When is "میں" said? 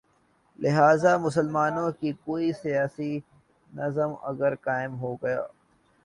2.01-2.11